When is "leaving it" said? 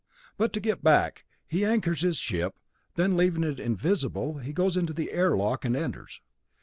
3.15-3.59